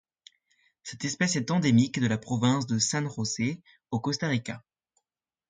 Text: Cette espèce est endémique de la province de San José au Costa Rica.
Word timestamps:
Cette 0.81 1.05
espèce 1.05 1.35
est 1.35 1.51
endémique 1.51 1.99
de 1.99 2.07
la 2.07 2.17
province 2.17 2.65
de 2.65 2.79
San 2.79 3.07
José 3.07 3.61
au 3.91 3.99
Costa 3.99 4.27
Rica. 4.29 4.63